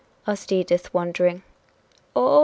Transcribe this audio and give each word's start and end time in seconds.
asked 0.25 0.51
Edith, 0.51 0.91
wondering. 0.95 1.43
"Oh! 2.15 2.39